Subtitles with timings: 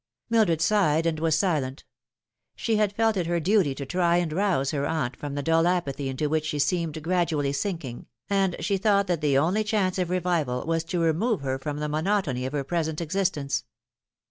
[0.31, 1.83] Mildred sighed and was silent.
[2.55, 5.67] She had felt it her duty to try and rouse her aunt from the dull
[5.67, 10.09] apathy into which she seemed gradually sinking, and she thought that the only chance of
[10.09, 13.63] revival was to remove her from the monotony of her present existence.